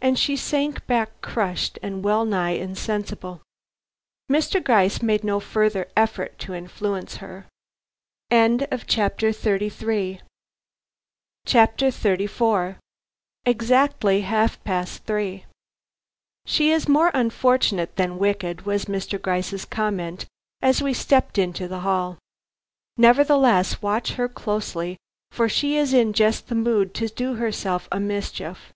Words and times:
And 0.00 0.18
she 0.18 0.34
sank 0.34 0.84
back 0.88 1.20
crushed 1.20 1.78
and 1.80 2.02
wellnigh 2.02 2.56
insensible. 2.58 3.40
Mr. 4.28 4.60
Gryce 4.60 5.00
made 5.00 5.22
no 5.22 5.38
further 5.38 5.86
effort 5.96 6.40
to 6.40 6.54
influence 6.54 7.18
her. 7.18 7.46
XXXIV. 8.32 10.22
EXACTLY 13.46 14.20
HALF 14.22 14.64
PAST 14.64 15.04
THREE. 15.04 15.44
"She 16.46 16.70
is 16.72 16.88
more 16.88 17.10
unfortunate 17.14 17.94
than 17.94 18.18
wicked," 18.18 18.62
was 18.62 18.84
Mr. 18.86 19.22
Gryce's 19.22 19.64
comment 19.64 20.26
as 20.60 20.82
we 20.82 20.92
stepped 20.92 21.38
into 21.38 21.68
the 21.68 21.80
hall. 21.86 22.18
"Nevertheless, 22.96 23.80
watch 23.80 24.14
her 24.14 24.28
closely, 24.28 24.96
for 25.30 25.48
she 25.48 25.76
is 25.76 25.94
in 25.94 26.12
just 26.12 26.48
the 26.48 26.56
mood 26.56 26.92
to 26.94 27.06
do 27.06 27.34
herself 27.36 27.86
a 27.92 28.00
mischief. 28.00 28.72